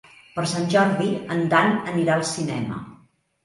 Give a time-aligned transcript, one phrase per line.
[0.37, 2.85] Per Sant Jordi en Dan anirà al cinema.